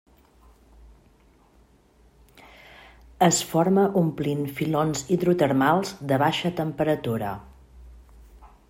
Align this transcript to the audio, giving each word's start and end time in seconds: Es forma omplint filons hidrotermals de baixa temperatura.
Es 3.27 3.43
forma 3.51 3.85
omplint 4.03 4.43
filons 4.61 5.07
hidrotermals 5.17 5.93
de 6.13 6.21
baixa 6.27 6.55
temperatura. 6.63 7.37